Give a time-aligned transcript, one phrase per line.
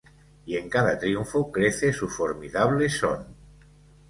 [0.47, 3.35] y en cada triunfo crece su formidable son.